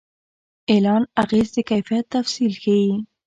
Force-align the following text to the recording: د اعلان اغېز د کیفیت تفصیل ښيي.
د 0.03 0.03
اعلان 0.71 1.01
اغېز 1.23 1.47
د 1.55 1.57
کیفیت 1.69 2.05
تفصیل 2.15 2.53
ښيي. 2.61 2.89